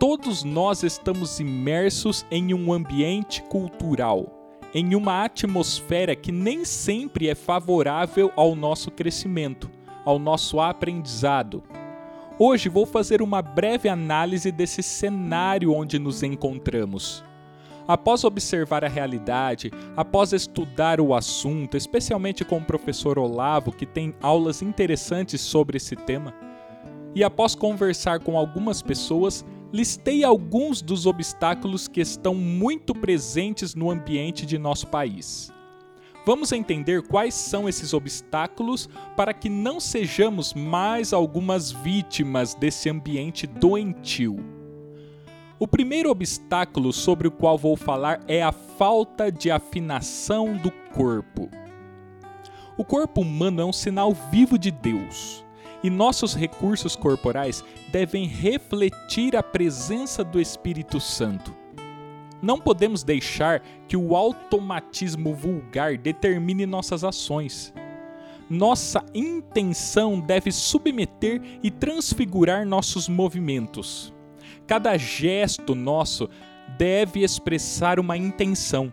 Todos 0.00 0.44
nós 0.44 0.82
estamos 0.82 1.40
imersos 1.40 2.24
em 2.30 2.54
um 2.54 2.72
ambiente 2.72 3.42
cultural, 3.42 4.32
em 4.72 4.94
uma 4.94 5.26
atmosfera 5.26 6.16
que 6.16 6.32
nem 6.32 6.64
sempre 6.64 7.28
é 7.28 7.34
favorável 7.34 8.32
ao 8.34 8.56
nosso 8.56 8.90
crescimento, 8.90 9.70
ao 10.02 10.18
nosso 10.18 10.58
aprendizado. 10.58 11.62
Hoje 12.38 12.70
vou 12.70 12.86
fazer 12.86 13.20
uma 13.20 13.42
breve 13.42 13.90
análise 13.90 14.50
desse 14.50 14.82
cenário 14.82 15.74
onde 15.74 15.98
nos 15.98 16.22
encontramos. 16.22 17.22
Após 17.86 18.24
observar 18.24 18.82
a 18.82 18.88
realidade, 18.88 19.70
após 19.94 20.32
estudar 20.32 20.98
o 20.98 21.14
assunto, 21.14 21.76
especialmente 21.76 22.42
com 22.42 22.56
o 22.56 22.64
professor 22.64 23.18
Olavo, 23.18 23.70
que 23.70 23.84
tem 23.84 24.14
aulas 24.22 24.62
interessantes 24.62 25.42
sobre 25.42 25.76
esse 25.76 25.94
tema, 25.94 26.32
e 27.14 27.22
após 27.22 27.54
conversar 27.54 28.20
com 28.20 28.38
algumas 28.38 28.80
pessoas, 28.80 29.44
listei 29.72 30.24
alguns 30.24 30.82
dos 30.82 31.06
obstáculos 31.06 31.86
que 31.86 32.00
estão 32.00 32.34
muito 32.34 32.94
presentes 32.94 33.74
no 33.74 33.90
ambiente 33.90 34.44
de 34.44 34.58
nosso 34.58 34.86
país. 34.88 35.52
Vamos 36.26 36.52
entender 36.52 37.02
quais 37.02 37.34
são 37.34 37.68
esses 37.68 37.94
obstáculos 37.94 38.88
para 39.16 39.32
que 39.32 39.48
não 39.48 39.80
sejamos 39.80 40.52
mais 40.52 41.12
algumas 41.12 41.72
vítimas 41.72 42.54
desse 42.54 42.90
ambiente 42.90 43.46
doentio. 43.46 44.36
O 45.58 45.66
primeiro 45.66 46.10
obstáculo 46.10 46.92
sobre 46.92 47.28
o 47.28 47.30
qual 47.30 47.56
vou 47.56 47.76
falar 47.76 48.20
é 48.26 48.42
a 48.42 48.52
falta 48.52 49.30
de 49.30 49.50
afinação 49.50 50.56
do 50.56 50.70
corpo. 50.94 51.48
O 52.76 52.84
corpo 52.84 53.20
humano 53.20 53.60
é 53.60 53.64
um 53.64 53.72
sinal 53.72 54.12
vivo 54.30 54.58
de 54.58 54.70
Deus 54.70 55.44
e 55.82 55.90
nossos 55.90 56.34
recursos 56.34 56.94
corporais 56.94 57.64
devem 57.90 58.26
refletir 58.26 59.36
a 59.36 59.42
presença 59.42 60.22
do 60.22 60.40
Espírito 60.40 61.00
Santo. 61.00 61.54
Não 62.42 62.58
podemos 62.58 63.02
deixar 63.02 63.62
que 63.86 63.96
o 63.96 64.16
automatismo 64.16 65.34
vulgar 65.34 65.98
determine 65.98 66.64
nossas 66.64 67.04
ações. 67.04 67.72
Nossa 68.48 69.04
intenção 69.14 70.18
deve 70.18 70.50
submeter 70.50 71.40
e 71.62 71.70
transfigurar 71.70 72.66
nossos 72.66 73.08
movimentos. 73.08 74.12
Cada 74.66 74.96
gesto 74.96 75.74
nosso 75.74 76.28
deve 76.78 77.22
expressar 77.22 78.00
uma 78.00 78.16
intenção, 78.16 78.92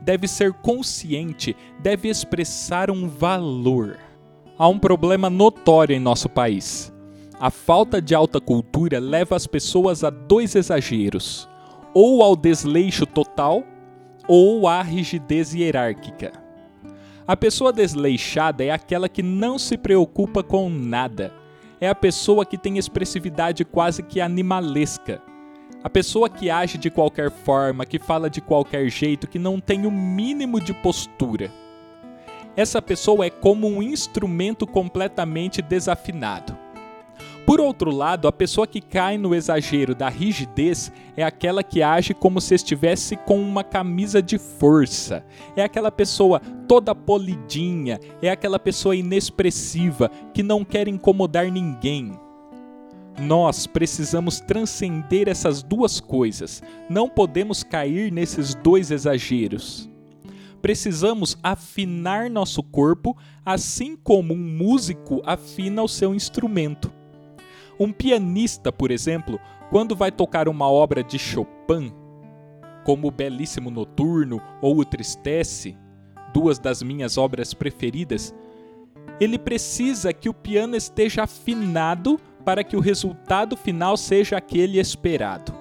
deve 0.00 0.28
ser 0.28 0.52
consciente, 0.52 1.56
deve 1.80 2.08
expressar 2.08 2.90
um 2.90 3.08
valor. 3.08 3.98
Há 4.58 4.68
um 4.68 4.78
problema 4.78 5.28
notório 5.28 5.94
em 5.94 6.00
nosso 6.00 6.28
país. 6.28 6.92
A 7.40 7.50
falta 7.50 8.00
de 8.00 8.14
alta 8.14 8.40
cultura 8.40 8.98
leva 8.98 9.34
as 9.34 9.46
pessoas 9.46 10.04
a 10.04 10.10
dois 10.10 10.54
exageros: 10.54 11.48
ou 11.92 12.22
ao 12.22 12.36
desleixo 12.36 13.06
total 13.06 13.64
ou 14.28 14.66
à 14.66 14.82
rigidez 14.82 15.54
hierárquica. 15.54 16.32
A 17.26 17.36
pessoa 17.36 17.72
desleixada 17.72 18.64
é 18.64 18.70
aquela 18.70 19.08
que 19.08 19.22
não 19.22 19.58
se 19.58 19.76
preocupa 19.76 20.42
com 20.42 20.68
nada 20.68 21.32
é 21.84 21.88
a 21.88 21.94
pessoa 21.94 22.46
que 22.46 22.56
tem 22.56 22.78
expressividade 22.78 23.64
quase 23.64 24.02
que 24.02 24.20
animalesca. 24.20 25.20
A 25.82 25.90
pessoa 25.90 26.30
que 26.30 26.48
age 26.48 26.78
de 26.78 26.90
qualquer 26.90 27.30
forma, 27.30 27.84
que 27.84 27.98
fala 27.98 28.30
de 28.30 28.40
qualquer 28.40 28.88
jeito, 28.88 29.28
que 29.28 29.38
não 29.38 29.60
tem 29.60 29.86
o 29.86 29.90
mínimo 29.90 30.60
de 30.60 30.72
postura. 30.72 31.52
Essa 32.56 32.80
pessoa 32.80 33.26
é 33.26 33.30
como 33.30 33.66
um 33.66 33.82
instrumento 33.82 34.66
completamente 34.66 35.60
desafinado. 35.60 36.56
Por 37.46 37.60
outro 37.60 37.90
lado, 37.90 38.26
a 38.26 38.32
pessoa 38.32 38.66
que 38.66 38.80
cai 38.80 39.18
no 39.18 39.34
exagero 39.34 39.94
da 39.94 40.08
rigidez 40.08 40.90
é 41.14 41.22
aquela 41.22 41.62
que 41.62 41.82
age 41.82 42.14
como 42.14 42.40
se 42.40 42.54
estivesse 42.54 43.16
com 43.16 43.38
uma 43.38 43.62
camisa 43.62 44.22
de 44.22 44.38
força. 44.38 45.24
É 45.54 45.62
aquela 45.62 45.92
pessoa 45.92 46.40
toda 46.66 46.94
polidinha, 46.94 48.00
é 48.22 48.30
aquela 48.30 48.58
pessoa 48.58 48.96
inexpressiva 48.96 50.10
que 50.32 50.42
não 50.42 50.64
quer 50.64 50.88
incomodar 50.88 51.50
ninguém. 51.52 52.18
Nós 53.18 53.66
precisamos 53.66 54.40
transcender 54.40 55.28
essas 55.28 55.62
duas 55.62 56.00
coisas. 56.00 56.62
Não 56.88 57.08
podemos 57.08 57.62
cair 57.62 58.10
nesses 58.10 58.54
dois 58.54 58.90
exageros. 58.90 59.93
Precisamos 60.64 61.36
afinar 61.42 62.30
nosso 62.30 62.62
corpo, 62.62 63.14
assim 63.44 63.94
como 63.94 64.32
um 64.32 64.38
músico 64.38 65.20
afina 65.26 65.82
o 65.82 65.88
seu 65.88 66.14
instrumento. 66.14 66.90
Um 67.78 67.92
pianista, 67.92 68.72
por 68.72 68.90
exemplo, 68.90 69.38
quando 69.68 69.94
vai 69.94 70.10
tocar 70.10 70.48
uma 70.48 70.66
obra 70.66 71.04
de 71.04 71.18
Chopin, 71.18 71.92
como 72.82 73.08
o 73.08 73.10
Belíssimo 73.10 73.70
Noturno 73.70 74.40
ou 74.62 74.78
o 74.78 74.86
Tristesse, 74.86 75.76
duas 76.32 76.58
das 76.58 76.82
minhas 76.82 77.18
obras 77.18 77.52
preferidas, 77.52 78.34
ele 79.20 79.38
precisa 79.38 80.14
que 80.14 80.30
o 80.30 80.34
piano 80.34 80.74
esteja 80.74 81.24
afinado 81.24 82.18
para 82.42 82.64
que 82.64 82.74
o 82.74 82.80
resultado 82.80 83.54
final 83.54 83.98
seja 83.98 84.38
aquele 84.38 84.80
esperado. 84.80 85.52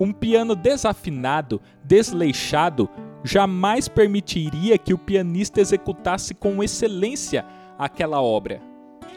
Um 0.00 0.12
piano 0.12 0.56
desafinado, 0.56 1.62
desleixado, 1.84 2.90
jamais 3.24 3.88
permitiria 3.88 4.78
que 4.78 4.94
o 4.94 4.98
pianista 4.98 5.60
executasse 5.60 6.34
com 6.34 6.62
excelência 6.62 7.44
aquela 7.78 8.20
obra 8.20 8.60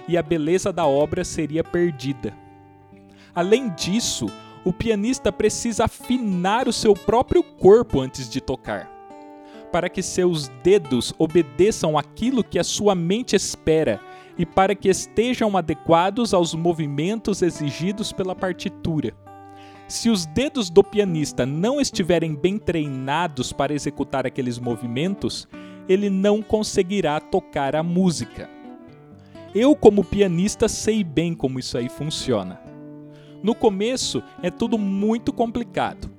e 0.08 0.18
a 0.18 0.24
beleza 0.24 0.72
da 0.74 0.86
obra 0.86 1.24
seria 1.24 1.64
perdida. 1.64 2.36
Além 3.34 3.70
disso, 3.70 4.28
o 4.64 4.74
pianista 4.74 5.32
precisa 5.32 5.86
afinar 5.86 6.68
o 6.68 6.74
seu 6.74 6.94
próprio 6.94 7.44
corpo 7.44 8.00
antes 8.00 8.30
de 8.30 8.42
tocar, 8.42 8.90
para 9.72 9.90
que 9.90 10.02
seus 10.02 10.50
dedos 10.64 11.14
obedeçam 11.18 11.98
aquilo 11.98 12.44
que 12.44 12.60
a 12.60 12.64
sua 12.64 12.94
mente 12.94 13.36
espera 13.36 14.00
e 14.38 14.46
para 14.46 14.76
que 14.76 14.90
estejam 14.90 15.58
adequados 15.58 16.34
aos 16.34 16.54
movimentos 16.54 17.42
exigidos 17.42 18.12
pela 18.12 18.36
partitura. 18.36 19.16
Se 19.92 20.10
os 20.10 20.26
dedos 20.26 20.70
do 20.70 20.82
pianista 20.82 21.46
não 21.46 21.82
estiverem 21.82 22.34
bem 22.34 22.58
treinados 22.58 23.52
para 23.52 23.74
executar 23.74 24.26
aqueles 24.26 24.58
movimentos, 24.58 25.50
ele 25.86 26.10
não 26.10 26.42
conseguirá 26.42 27.20
tocar 27.20 27.76
a 27.76 27.84
música. 27.84 28.50
Eu, 29.54 29.76
como 29.76 30.06
pianista, 30.06 30.70
sei 30.70 31.04
bem 31.04 31.34
como 31.34 31.60
isso 31.60 31.78
aí 31.78 31.90
funciona. 31.90 32.62
No 33.44 33.54
começo 33.54 34.24
é 34.42 34.50
tudo 34.50 34.78
muito 34.78 35.34
complicado. 35.34 36.10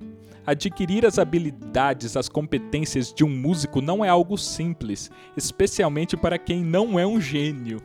Adquirir 0.46 1.06
as 1.06 1.18
habilidades, 1.18 2.14
as 2.14 2.28
competências 2.28 3.10
de 3.10 3.24
um 3.24 3.30
músico 3.30 3.80
não 3.80 4.04
é 4.04 4.08
algo 4.10 4.36
simples, 4.36 5.10
especialmente 5.34 6.14
para 6.14 6.36
quem 6.36 6.62
não 6.62 7.00
é 7.00 7.06
um 7.06 7.18
gênio. 7.18 7.80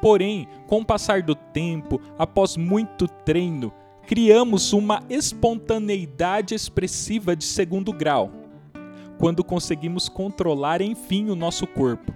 Porém, 0.00 0.48
com 0.66 0.80
o 0.80 0.84
passar 0.84 1.22
do 1.22 1.34
tempo, 1.34 2.00
após 2.18 2.56
muito 2.56 3.06
treino, 3.06 3.70
criamos 4.06 4.72
uma 4.72 5.02
espontaneidade 5.08 6.54
expressiva 6.54 7.34
de 7.34 7.44
segundo 7.44 7.92
grau, 7.92 8.30
quando 9.18 9.44
conseguimos 9.44 10.08
controlar 10.08 10.82
enfim 10.82 11.30
o 11.30 11.34
nosso 11.34 11.66
corpo. 11.66 12.12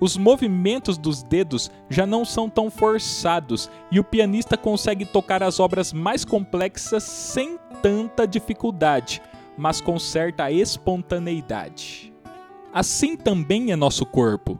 Os 0.00 0.16
movimentos 0.16 0.98
dos 0.98 1.22
dedos 1.22 1.70
já 1.88 2.04
não 2.04 2.24
são 2.24 2.48
tão 2.48 2.70
forçados 2.70 3.70
e 3.90 4.00
o 4.00 4.04
pianista 4.04 4.56
consegue 4.56 5.04
tocar 5.04 5.42
as 5.42 5.60
obras 5.60 5.92
mais 5.92 6.24
complexas 6.24 7.04
sem 7.04 7.58
tanta 7.80 8.26
dificuldade, 8.26 9.22
mas 9.56 9.80
com 9.80 9.98
certa 9.98 10.50
espontaneidade. 10.50 12.12
Assim 12.72 13.16
também 13.16 13.70
é 13.70 13.76
nosso 13.76 14.04
corpo. 14.04 14.58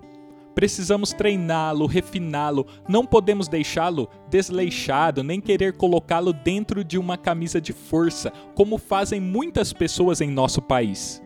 Precisamos 0.55 1.13
treiná-lo, 1.13 1.87
refiná-lo, 1.87 2.67
não 2.89 3.05
podemos 3.05 3.49
deixá-lo 3.49 4.09
desleixado, 4.31 5.23
nem 5.23 5.41
querer 5.41 5.77
colocá-lo 5.77 6.33
dentro 6.33 6.85
de 6.85 6.97
uma 6.97 7.17
camisa 7.17 7.61
de 7.61 7.73
força, 7.73 8.33
como 8.55 8.79
fazem 8.79 9.21
muitas 9.21 9.73
pessoas 9.73 10.21
em 10.21 10.31
nosso 10.31 10.63
país 10.63 11.25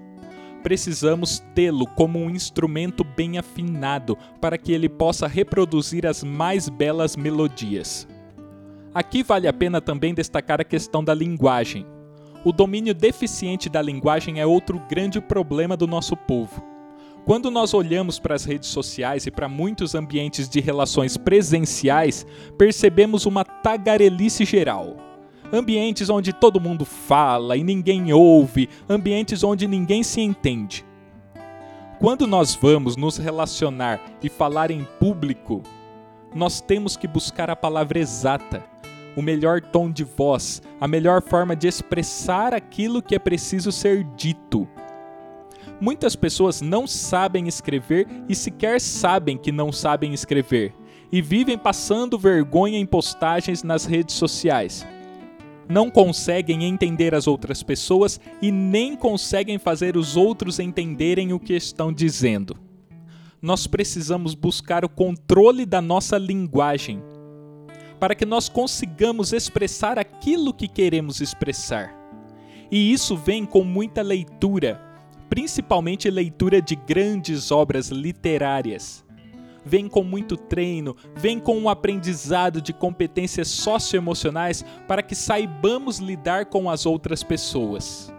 precisamos 0.63 1.43
tê-lo 1.55 1.87
como 1.87 2.19
um 2.19 2.29
instrumento 2.29 3.05
bem 3.05 3.39
afinado 3.39 4.17
para 4.41 4.59
que 4.59 4.73
ele 4.73 4.89
possa 4.89 5.27
reproduzir 5.27 6.07
as 6.07 6.23
mais 6.23 6.69
belas 6.69 7.17
melodias. 7.17 8.07
Aqui 8.93 9.23
vale 9.23 9.47
a 9.47 9.53
pena 9.53 9.81
também 9.81 10.13
destacar 10.13 10.61
a 10.61 10.65
questão 10.65 11.03
da 11.05 11.15
linguagem. 11.15 11.87
O 12.45 12.53
domínio 12.53 12.95
deficiente 12.95 13.69
da 13.69 13.81
linguagem 13.81 14.41
é 14.41 14.47
outro 14.47 14.81
grande 14.89 15.21
problema 15.21 15.77
do 15.77 15.87
nosso 15.87 16.17
povo. 16.17 16.63
Quando 17.29 17.51
nós 17.51 17.75
olhamos 17.75 18.19
para 18.19 18.35
as 18.35 18.47
redes 18.47 18.71
sociais 18.71 19.27
e 19.27 19.31
para 19.31 19.51
muitos 19.51 19.95
ambientes 19.95 20.49
de 20.49 20.61
relações 20.61 21.19
presenciais, 21.19 22.25
percebemos 22.57 23.27
uma 23.27 23.45
tagarelice 23.45 24.47
geral 24.47 24.97
ambientes 25.53 26.09
onde 26.09 26.33
todo 26.33 26.59
mundo 26.59 26.87
fala 26.87 27.55
e 27.55 27.63
ninguém 27.63 28.15
ouve, 28.15 28.67
ambientes 28.89 29.45
onde 29.45 29.69
ninguém 29.69 30.03
se 30.03 30.23
entende. 30.23 30.87
Quando 31.99 32.27
nós 32.27 32.55
vamos 32.55 32.97
nos 32.97 33.19
relacionar 33.19 34.01
e 34.23 34.31
falar 34.31 34.71
em 34.71 34.87
público, 34.99 35.63
nós 36.35 36.63
temos 36.63 36.97
que 36.97 37.07
buscar 37.07 37.51
a 37.51 37.57
palavra 37.57 37.99
exata. 37.99 38.65
o 39.17 39.23
melhor 39.23 39.61
tom 39.61 39.91
de 39.91 40.05
voz, 40.05 40.63
a 40.81 40.89
melhor 40.89 41.21
forma 41.21 41.55
de 41.55 41.67
expressar 41.67 42.55
aquilo 42.55 43.03
que 43.03 43.17
é 43.17 43.19
preciso 43.19 43.71
ser 43.71 44.05
dito. 44.17 44.67
Muitas 45.81 46.17
pessoas 46.17 46.61
não 46.61 46.87
sabem 46.87 47.47
escrever 47.47 48.07
e 48.29 48.35
sequer 48.35 48.81
sabem 48.81 49.39
que 49.39 49.53
não 49.53 49.71
sabem 49.71 50.13
escrever, 50.13 50.75
e 51.13 51.23
vivem 51.23 51.57
passando 51.57 52.19
vergonha 52.19 52.79
em 52.79 52.85
postagens 52.85 53.63
nas 53.63 53.85
redes 53.85 54.17
sociais. 54.17 54.87
Não 55.69 55.91
conseguem 55.91 56.65
entender 56.65 57.15
as 57.15 57.27
outras 57.27 57.63
pessoas 57.63 58.19
e 58.41 58.51
nem 58.51 58.97
conseguem 58.97 59.59
fazer 59.59 59.97
os 59.97 60.17
outros 60.17 60.59
entenderem 60.59 61.33
o 61.33 61.39
que 61.39 61.55
estão 61.55 61.93
dizendo. 61.93 62.57
Nós 63.41 63.67
precisamos 63.67 64.35
buscar 64.35 64.85
o 64.85 64.89
controle 64.89 65.65
da 65.65 65.81
nossa 65.81 66.19
linguagem 66.19 67.01
para 68.01 68.15
que 68.15 68.25
nós 68.25 68.49
consigamos 68.49 69.33
expressar 69.33 69.99
aquilo 69.99 70.55
que 70.55 70.67
queremos 70.67 71.21
expressar. 71.21 71.95
E 72.71 72.93
isso 72.93 73.17
vem 73.17 73.45
com 73.45 73.63
muita 73.65 74.03
leitura, 74.03 74.81
principalmente 75.29 76.11
leitura 76.11 76.61
de 76.61 76.75
grandes 76.75 77.51
obras 77.51 77.89
literárias. 77.89 79.05
Vem 79.65 79.89
com 79.89 80.03
muito 80.03 80.37
treino, 80.37 80.97
vem 81.15 81.39
com 81.39 81.59
um 81.59 81.69
aprendizado 81.69 82.61
de 82.61 82.73
competências 82.73 83.49
socioemocionais 83.49 84.65
para 84.87 85.03
que 85.03 85.15
saibamos 85.15 85.99
lidar 85.99 86.47
com 86.47 86.71
as 86.71 86.87
outras 86.87 87.23
pessoas. 87.23 88.13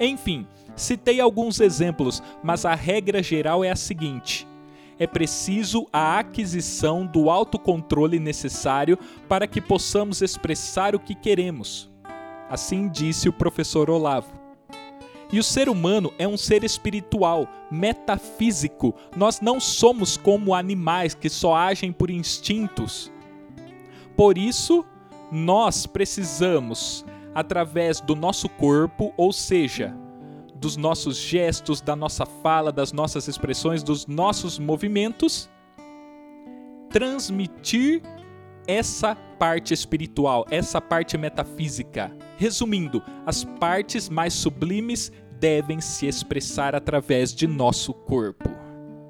Enfim, 0.00 0.46
citei 0.74 1.20
alguns 1.20 1.60
exemplos, 1.60 2.22
mas 2.42 2.64
a 2.64 2.74
regra 2.74 3.22
geral 3.22 3.62
é 3.62 3.70
a 3.70 3.76
seguinte: 3.76 4.46
é 4.98 5.06
preciso 5.06 5.86
a 5.92 6.18
aquisição 6.18 7.06
do 7.06 7.30
autocontrole 7.30 8.18
necessário 8.18 8.98
para 9.28 9.46
que 9.46 9.60
possamos 9.60 10.22
expressar 10.22 10.94
o 10.94 11.00
que 11.00 11.14
queremos. 11.14 11.90
Assim 12.48 12.88
disse 12.88 13.28
o 13.28 13.32
professor 13.32 13.90
Olavo. 13.90 14.45
E 15.32 15.38
o 15.38 15.42
ser 15.42 15.68
humano 15.68 16.12
é 16.18 16.26
um 16.26 16.36
ser 16.36 16.62
espiritual, 16.62 17.48
metafísico. 17.70 18.94
Nós 19.16 19.40
não 19.40 19.58
somos 19.58 20.16
como 20.16 20.54
animais 20.54 21.14
que 21.14 21.28
só 21.28 21.54
agem 21.54 21.92
por 21.92 22.10
instintos. 22.10 23.10
Por 24.16 24.38
isso, 24.38 24.84
nós 25.30 25.86
precisamos, 25.86 27.04
através 27.34 28.00
do 28.00 28.14
nosso 28.14 28.48
corpo, 28.48 29.12
ou 29.16 29.32
seja, 29.32 29.94
dos 30.54 30.76
nossos 30.76 31.16
gestos, 31.16 31.80
da 31.80 31.96
nossa 31.96 32.24
fala, 32.24 32.72
das 32.72 32.92
nossas 32.92 33.28
expressões, 33.28 33.82
dos 33.82 34.06
nossos 34.06 34.58
movimentos, 34.58 35.50
transmitir 36.88 38.00
essa 38.66 39.14
parte 39.38 39.72
espiritual, 39.72 40.46
essa 40.50 40.80
parte 40.80 41.16
metafísica. 41.16 42.10
Resumindo, 42.36 43.02
as 43.24 43.44
partes 43.44 44.08
mais 44.08 44.32
sublimes 44.34 45.12
devem 45.38 45.80
se 45.80 46.06
expressar 46.06 46.74
através 46.74 47.34
de 47.34 47.46
nosso 47.46 47.92
corpo. 47.92 48.48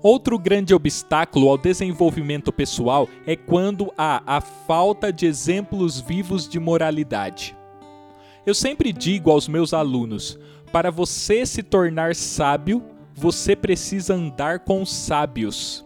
Outro 0.02 0.38
grande 0.38 0.74
obstáculo 0.74 1.48
ao 1.48 1.58
desenvolvimento 1.58 2.52
pessoal 2.52 3.08
é 3.26 3.34
quando 3.34 3.92
há 3.96 4.22
a 4.26 4.40
falta 4.40 5.12
de 5.12 5.26
exemplos 5.26 6.00
vivos 6.00 6.48
de 6.48 6.60
moralidade. 6.60 7.56
Eu 8.44 8.54
sempre 8.54 8.92
digo 8.92 9.30
aos 9.30 9.48
meus 9.48 9.74
alunos: 9.74 10.38
para 10.70 10.90
você 10.90 11.44
se 11.44 11.62
tornar 11.62 12.14
sábio, 12.14 12.84
você 13.14 13.56
precisa 13.56 14.14
andar 14.14 14.60
com 14.60 14.82
os 14.82 14.92
sábios. 14.92 15.84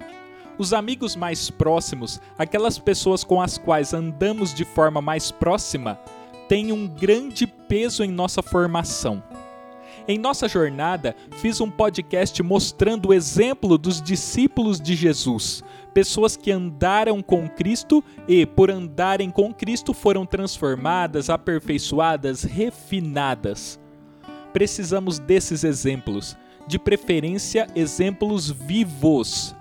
Os 0.60 0.74
amigos 0.74 1.16
mais 1.16 1.48
próximos, 1.48 2.20
aquelas 2.38 2.78
pessoas 2.78 3.24
com 3.24 3.40
as 3.40 3.56
quais 3.56 3.94
andamos 3.94 4.52
de 4.52 4.62
forma 4.62 5.00
mais 5.00 5.30
próxima, 5.30 5.98
têm 6.50 6.70
um 6.70 6.86
grande 6.86 7.46
peso 7.46 8.04
em 8.04 8.10
nossa 8.10 8.42
formação. 8.42 9.22
Em 10.06 10.18
nossa 10.18 10.46
jornada, 10.46 11.16
fiz 11.38 11.62
um 11.62 11.70
podcast 11.70 12.42
mostrando 12.42 13.08
o 13.08 13.14
exemplo 13.14 13.78
dos 13.78 14.02
discípulos 14.02 14.78
de 14.78 14.94
Jesus, 14.94 15.64
pessoas 15.94 16.36
que 16.36 16.52
andaram 16.52 17.22
com 17.22 17.48
Cristo 17.48 18.04
e, 18.28 18.44
por 18.44 18.70
andarem 18.70 19.30
com 19.30 19.54
Cristo, 19.54 19.94
foram 19.94 20.26
transformadas, 20.26 21.30
aperfeiçoadas, 21.30 22.42
refinadas 22.42 23.80
precisamos 24.52 25.18
desses 25.18 25.64
exemplos, 25.64 26.36
de 26.66 26.78
preferência 26.78 27.66
exemplos 27.74 28.50
vivos. 28.50 29.54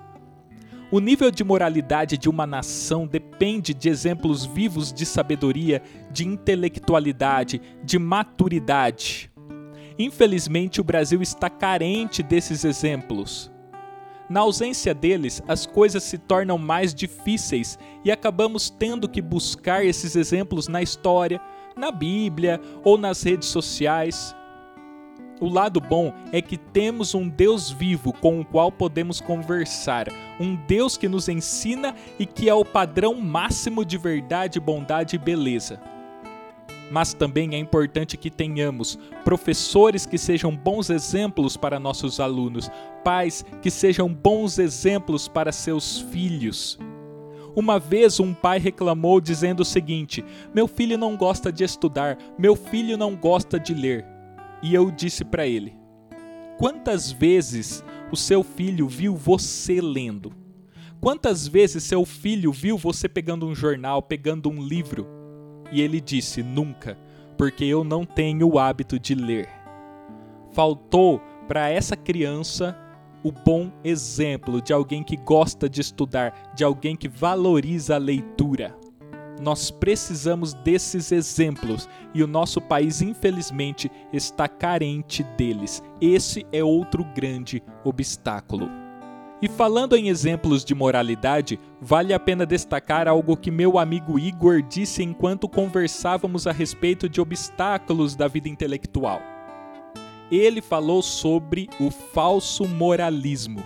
O 0.91 0.99
nível 0.99 1.29
de 1.29 1.43
moralidade 1.43 2.17
de 2.17 2.27
uma 2.27 2.47
nação 2.47 3.05
depende 3.05 3.75
de 3.75 3.89
exemplos 3.89 4.43
vivos 4.43 4.91
de 4.91 5.05
sabedoria, 5.05 5.83
de 6.09 6.25
intelectualidade, 6.25 7.61
de 7.83 7.99
maturidade. 7.99 9.31
Infelizmente, 9.99 10.81
o 10.81 10.83
Brasil 10.83 11.21
está 11.21 11.47
carente 11.47 12.23
desses 12.23 12.65
exemplos. 12.65 13.51
Na 14.27 14.39
ausência 14.39 14.91
deles, 14.93 15.43
as 15.47 15.67
coisas 15.67 16.01
se 16.01 16.17
tornam 16.17 16.57
mais 16.57 16.91
difíceis 16.91 17.77
e 18.03 18.11
acabamos 18.11 18.71
tendo 18.71 19.07
que 19.07 19.21
buscar 19.21 19.85
esses 19.85 20.15
exemplos 20.15 20.67
na 20.67 20.81
história, 20.81 21.39
na 21.77 21.91
Bíblia 21.91 22.59
ou 22.83 22.97
nas 22.97 23.21
redes 23.21 23.49
sociais. 23.49 24.35
O 25.41 25.47
lado 25.47 25.79
bom 25.79 26.13
é 26.33 26.41
que 26.41 26.57
temos 26.57 27.15
um 27.15 27.29
Deus 27.29 27.71
vivo 27.71 28.11
com 28.11 28.41
o 28.41 28.45
qual 28.45 28.69
podemos 28.69 29.21
conversar, 29.21 30.09
um 30.37 30.53
Deus 30.67 30.97
que 30.97 31.07
nos 31.07 31.29
ensina 31.29 31.95
e 32.19 32.25
que 32.25 32.49
é 32.49 32.53
o 32.53 32.65
padrão 32.65 33.15
máximo 33.15 33.85
de 33.85 33.97
verdade, 33.97 34.59
bondade 34.59 35.15
e 35.15 35.19
beleza. 35.19 35.79
Mas 36.91 37.13
também 37.13 37.55
é 37.55 37.57
importante 37.57 38.17
que 38.17 38.29
tenhamos 38.29 38.99
professores 39.23 40.05
que 40.05 40.17
sejam 40.17 40.53
bons 40.53 40.89
exemplos 40.89 41.55
para 41.55 41.79
nossos 41.79 42.19
alunos, 42.19 42.69
pais 43.01 43.45
que 43.61 43.71
sejam 43.71 44.13
bons 44.13 44.59
exemplos 44.59 45.29
para 45.29 45.53
seus 45.53 46.01
filhos. 46.01 46.77
Uma 47.55 47.79
vez 47.79 48.19
um 48.19 48.33
pai 48.33 48.59
reclamou 48.59 49.21
dizendo 49.21 49.61
o 49.61 49.65
seguinte: 49.65 50.25
Meu 50.53 50.67
filho 50.67 50.97
não 50.97 51.15
gosta 51.15 51.49
de 51.49 51.63
estudar, 51.63 52.17
meu 52.37 52.57
filho 52.57 52.97
não 52.97 53.15
gosta 53.15 53.57
de 53.57 53.73
ler 53.73 54.18
e 54.61 54.73
eu 54.73 54.91
disse 54.91 55.23
para 55.23 55.47
ele: 55.47 55.77
Quantas 56.57 57.11
vezes 57.11 57.83
o 58.11 58.17
seu 58.17 58.43
filho 58.43 58.87
viu 58.87 59.15
você 59.15 59.79
lendo? 59.79 60.33
Quantas 60.99 61.47
vezes 61.47 61.83
seu 61.83 62.05
filho 62.05 62.51
viu 62.51 62.77
você 62.77 63.07
pegando 63.07 63.47
um 63.47 63.55
jornal, 63.55 64.01
pegando 64.01 64.49
um 64.49 64.61
livro? 64.61 65.07
E 65.71 65.81
ele 65.81 66.01
disse: 66.01 66.43
Nunca, 66.43 66.97
porque 67.37 67.63
eu 67.63 67.83
não 67.83 68.05
tenho 68.05 68.47
o 68.47 68.59
hábito 68.59 68.99
de 68.99 69.15
ler. 69.15 69.47
Faltou 70.51 71.21
para 71.47 71.69
essa 71.69 71.95
criança 71.95 72.77
o 73.23 73.31
bom 73.31 73.71
exemplo 73.83 74.61
de 74.61 74.73
alguém 74.73 75.03
que 75.03 75.15
gosta 75.15 75.69
de 75.69 75.81
estudar, 75.81 76.53
de 76.55 76.63
alguém 76.63 76.95
que 76.95 77.07
valoriza 77.07 77.95
a 77.95 77.97
leitura. 77.97 78.75
Nós 79.39 79.71
precisamos 79.71 80.53
desses 80.53 81.11
exemplos 81.13 81.87
e 82.13 82.21
o 82.21 82.27
nosso 82.27 82.59
país, 82.59 83.01
infelizmente, 83.01 83.89
está 84.11 84.49
carente 84.49 85.23
deles. 85.37 85.81
Esse 86.01 86.45
é 86.51 86.61
outro 86.61 87.05
grande 87.15 87.63
obstáculo. 87.85 88.69
E 89.41 89.47
falando 89.47 89.95
em 89.95 90.09
exemplos 90.09 90.65
de 90.65 90.75
moralidade, 90.75 91.57
vale 91.79 92.13
a 92.13 92.19
pena 92.19 92.45
destacar 92.45 93.07
algo 93.07 93.37
que 93.37 93.49
meu 93.49 93.79
amigo 93.79 94.19
Igor 94.19 94.61
disse 94.61 95.01
enquanto 95.01 95.47
conversávamos 95.47 96.45
a 96.45 96.51
respeito 96.51 97.07
de 97.07 97.21
obstáculos 97.21 98.17
da 98.17 98.27
vida 98.27 98.49
intelectual. 98.49 99.21
Ele 100.29 100.61
falou 100.61 101.01
sobre 101.01 101.69
o 101.79 101.89
falso 101.89 102.67
moralismo. 102.67 103.63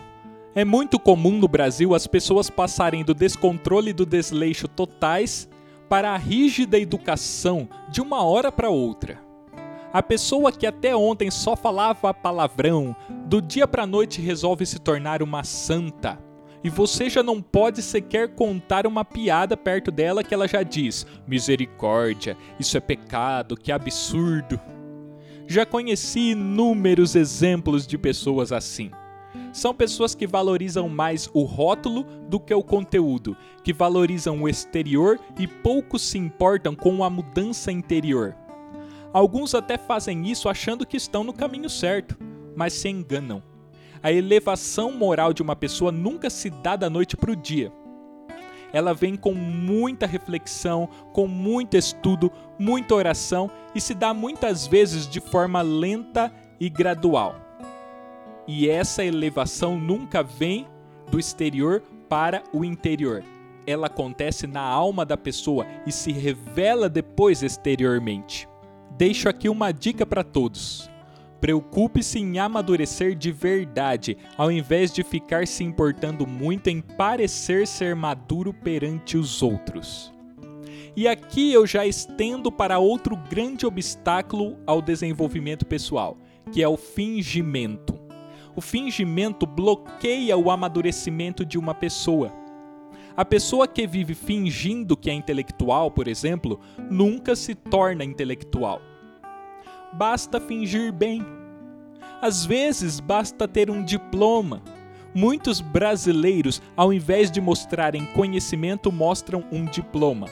É 0.54 0.64
muito 0.64 1.00
comum 1.00 1.40
no 1.40 1.48
Brasil 1.48 1.96
as 1.96 2.06
pessoas 2.06 2.48
passarem 2.48 3.04
do 3.04 3.16
descontrole 3.16 3.90
e 3.90 3.94
do 3.94 4.06
desleixo 4.06 4.68
totais 4.68 5.50
para 5.94 6.10
a 6.10 6.18
rígida 6.18 6.80
educação 6.80 7.70
de 7.88 8.02
uma 8.02 8.24
hora 8.24 8.52
para 8.52 8.68
outra. 8.68 9.22
A 9.94 10.02
pessoa 10.02 10.52
que 10.52 10.66
até 10.66 10.96
ontem 10.96 11.30
só 11.30 11.56
falava 11.56 12.12
palavrão, 12.12 12.96
do 13.28 13.40
dia 13.40 13.68
para 13.68 13.86
noite 13.86 14.20
resolve 14.20 14.66
se 14.66 14.80
tornar 14.80 15.22
uma 15.22 15.44
santa. 15.44 16.18
E 16.64 16.70
você 16.70 17.12
já 17.12 17.22
não 17.22 17.40
pode 17.44 17.84
sequer 17.84 18.30
contar 18.30 18.88
uma 18.88 19.06
piada 19.06 19.56
perto 19.56 19.92
dela 19.92 20.24
que 20.24 20.34
ela 20.34 20.48
já 20.48 20.64
diz: 20.64 21.06
misericórdia, 21.28 22.36
isso 22.60 22.76
é 22.76 22.80
pecado, 22.80 23.56
que 23.56 23.72
absurdo. 23.72 24.60
Já 25.46 25.64
conheci 25.64 26.32
inúmeros 26.32 27.16
exemplos 27.16 27.86
de 27.86 28.00
pessoas 28.00 28.52
assim 28.52 28.90
são 29.54 29.74
pessoas 29.74 30.16
que 30.16 30.26
valorizam 30.26 30.90
mais 30.90 31.30
o 31.32 31.44
rótulo 31.44 32.04
do 32.28 32.40
que 32.40 32.54
o 32.54 32.64
conteúdo, 32.64 33.38
que 33.64 33.72
valorizam 33.72 34.42
o 34.42 34.50
exterior 34.50 35.20
e 35.38 35.48
pouco 35.48 36.00
se 36.00 36.18
importam 36.18 36.76
com 36.76 37.04
a 37.04 37.10
mudança 37.10 37.72
interior. 37.72 38.36
Alguns 39.14 39.54
até 39.54 39.78
fazem 39.78 40.28
isso 40.28 40.50
achando 40.50 40.88
que 40.88 40.98
estão 40.98 41.24
no 41.24 41.32
caminho 41.32 41.70
certo, 41.70 42.18
mas 42.56 42.74
se 42.74 42.90
enganam. 42.90 43.44
A 44.02 44.12
elevação 44.12 44.92
moral 44.92 45.32
de 45.32 45.44
uma 45.44 45.56
pessoa 45.56 45.92
nunca 45.92 46.32
se 46.32 46.50
dá 46.50 46.76
da 46.76 46.90
noite 46.90 47.16
para 47.16 47.32
o 47.32 47.36
dia. 47.36 47.72
ela 48.74 48.92
vem 48.92 49.16
com 49.16 49.36
muita 49.36 50.08
reflexão, 50.08 50.90
com 51.14 51.28
muito 51.28 51.78
estudo, 51.78 52.32
muita 52.58 52.96
oração 52.96 53.52
e 53.76 53.80
se 53.80 53.94
dá 53.94 54.16
muitas 54.16 54.66
vezes 54.66 55.08
de 55.08 55.20
forma 55.20 55.62
lenta 55.62 56.34
e 56.60 56.70
gradual. 56.72 57.43
E 58.48 58.70
essa 58.70 59.04
elevação 59.04 59.80
nunca 59.80 60.22
vem 60.22 60.68
do 61.10 61.20
exterior 61.20 61.82
para 62.10 62.44
o 62.54 62.66
interior. 62.66 63.24
Ela 63.66 63.88
acontece 63.88 64.46
na 64.46 64.62
alma 64.62 65.06
da 65.06 65.16
pessoa 65.16 65.66
e 65.86 65.92
se 65.92 66.12
revela 66.12 66.90
depois 66.90 67.42
exteriormente. 67.42 68.48
Deixo 68.98 69.30
aqui 69.30 69.48
uma 69.48 69.72
dica 69.72 70.06
para 70.06 70.24
todos. 70.24 70.90
Preocupe-se 71.40 72.20
em 72.20 72.40
amadurecer 72.40 73.16
de 73.16 73.32
verdade, 73.32 74.18
ao 74.38 74.52
invés 74.52 74.94
de 74.94 75.04
ficar 75.04 75.48
se 75.48 75.64
importando 75.64 76.26
muito 76.28 76.70
em 76.70 76.80
parecer 76.80 77.68
ser 77.68 77.96
maduro 77.96 78.54
perante 78.54 79.18
os 79.18 79.42
outros. 79.42 80.14
E 80.96 81.08
aqui 81.08 81.52
eu 81.52 81.66
já 81.66 81.86
estendo 81.86 82.52
para 82.52 82.80
outro 82.80 83.18
grande 83.30 83.66
obstáculo 83.66 84.58
ao 84.66 84.82
desenvolvimento 84.82 85.66
pessoal, 85.66 86.18
que 86.52 86.62
é 86.62 86.68
o 86.68 86.78
fingimento. 86.78 88.03
O 88.56 88.62
fingimento 88.62 89.46
bloqueia 89.46 90.38
o 90.38 90.52
amadurecimento 90.52 91.46
de 91.46 91.58
uma 91.58 91.74
pessoa. 91.74 92.32
A 93.16 93.24
pessoa 93.24 93.68
que 93.68 93.86
vive 93.86 94.14
fingindo 94.14 94.98
que 94.98 95.10
é 95.10 95.14
intelectual, 95.14 95.92
por 95.92 96.08
exemplo, 96.08 96.60
nunca 96.90 97.36
se 97.36 97.54
torna 97.54 98.04
intelectual 98.04 98.82
basta 99.94 100.42
fingir 100.42 100.92
bem. 100.92 101.24
Às 102.22 102.46
vezes 102.46 103.00
basta 103.00 103.48
ter 103.48 103.70
um 103.70 103.84
diploma. 103.84 104.62
Muitos 105.14 105.62
brasileiros, 105.62 106.62
ao 106.76 106.92
invés 106.92 107.30
de 107.30 107.40
mostrarem 107.40 108.06
conhecimento, 108.08 108.92
mostram 108.92 109.44
um 109.52 109.66
diploma. 109.66 110.28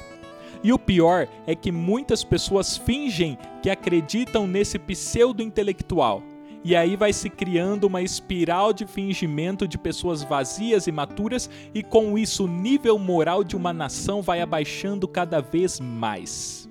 E 0.64 0.74
o 0.74 0.80
pior 0.80 1.28
é 1.46 1.56
que 1.56 1.72
muitas 1.72 2.24
pessoas 2.24 2.78
fingem 2.78 3.38
que 3.62 3.70
acreditam 3.70 4.48
nesse 4.48 4.80
pseudo-intelectual. 4.80 6.24
E 6.64 6.76
aí 6.76 6.96
vai 6.96 7.12
se 7.12 7.30
criando 7.30 7.86
uma 7.86 8.04
espiral 8.04 8.72
de 8.72 8.86
fingimento 8.86 9.68
de 9.68 9.80
pessoas 9.80 10.22
vazias 10.22 10.86
e 10.86 10.92
maturas, 10.92 11.50
e 11.74 11.82
com 11.82 12.18
isso 12.18 12.46
o 12.46 12.48
nível 12.48 13.00
moral 13.00 13.44
de 13.44 13.56
uma 13.56 13.74
nação 13.74 14.22
vai 14.22 14.42
abaixando 14.42 15.08
cada 15.08 15.42
vez 15.42 15.80
mais. 15.80 16.70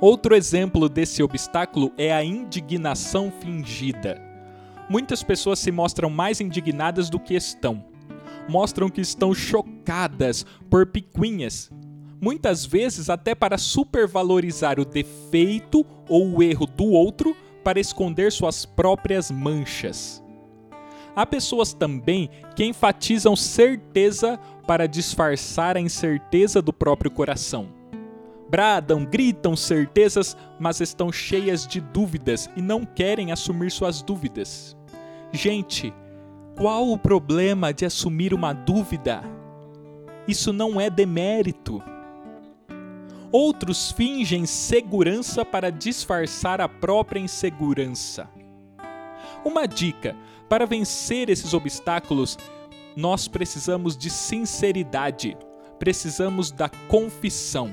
Outro 0.00 0.34
exemplo 0.34 0.88
desse 0.88 1.22
obstáculo 1.22 1.92
é 1.96 2.12
a 2.12 2.24
indignação 2.24 3.32
fingida. 3.40 4.20
Muitas 4.88 5.22
pessoas 5.22 5.58
se 5.58 5.72
mostram 5.72 6.10
mais 6.10 6.40
indignadas 6.40 7.08
do 7.08 7.18
que 7.18 7.34
estão. 7.34 7.84
Mostram 8.48 8.88
que 8.88 9.00
estão 9.00 9.32
chocadas 9.32 10.44
por 10.68 10.86
picuinhas. 10.86 11.70
Muitas 12.20 12.64
vezes 12.64 13.10
até 13.10 13.34
para 13.34 13.58
supervalorizar 13.58 14.78
o 14.78 14.84
defeito 14.84 15.84
ou 16.08 16.36
o 16.36 16.42
erro 16.42 16.66
do 16.66 16.86
outro 16.86 17.36
para 17.62 17.80
esconder 17.80 18.32
suas 18.32 18.64
próprias 18.64 19.30
manchas. 19.30 20.22
Há 21.14 21.26
pessoas 21.26 21.72
também 21.72 22.30
que 22.56 22.64
enfatizam 22.64 23.36
certeza 23.36 24.38
para 24.66 24.86
disfarçar 24.86 25.76
a 25.76 25.80
incerteza 25.80 26.62
do 26.62 26.72
próprio 26.72 27.10
coração 27.10 27.82
bradam, 28.52 29.02
gritam 29.06 29.56
certezas, 29.56 30.36
mas 30.60 30.78
estão 30.78 31.10
cheias 31.10 31.66
de 31.66 31.80
dúvidas 31.80 32.50
e 32.54 32.60
não 32.60 32.84
querem 32.84 33.32
assumir 33.32 33.70
suas 33.70 34.02
dúvidas. 34.02 34.76
Gente, 35.32 35.90
qual 36.54 36.90
o 36.90 36.98
problema 36.98 37.72
de 37.72 37.86
assumir 37.86 38.34
uma 38.34 38.52
dúvida? 38.52 39.22
Isso 40.28 40.52
não 40.52 40.78
é 40.78 40.90
demérito. 40.90 41.82
Outros 43.32 43.90
fingem 43.90 44.44
segurança 44.44 45.42
para 45.42 45.72
disfarçar 45.72 46.60
a 46.60 46.68
própria 46.68 47.18
insegurança. 47.18 48.28
Uma 49.42 49.66
dica: 49.66 50.14
para 50.50 50.66
vencer 50.66 51.30
esses 51.30 51.54
obstáculos, 51.54 52.36
nós 52.94 53.26
precisamos 53.26 53.96
de 53.96 54.10
sinceridade, 54.10 55.34
precisamos 55.78 56.50
da 56.50 56.68
confissão. 56.88 57.72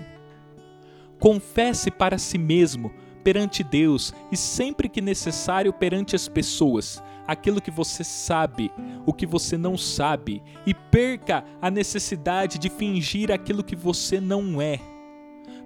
Confesse 1.19 1.91
para 1.91 2.17
si 2.17 2.37
mesmo, 2.37 2.93
perante 3.21 3.61
Deus 3.61 4.13
e 4.31 4.37
sempre 4.37 4.87
que 4.87 5.01
necessário 5.01 5.73
perante 5.73 6.15
as 6.15 6.29
pessoas, 6.29 7.03
aquilo 7.27 7.61
que 7.61 7.69
você 7.69 8.01
sabe, 8.01 8.71
o 9.05 9.11
que 9.11 9.25
você 9.25 9.57
não 9.57 9.77
sabe, 9.77 10.41
e 10.65 10.73
perca 10.73 11.43
a 11.61 11.69
necessidade 11.69 12.57
de 12.57 12.69
fingir 12.69 13.29
aquilo 13.29 13.61
que 13.61 13.75
você 13.75 14.21
não 14.21 14.61
é. 14.61 14.98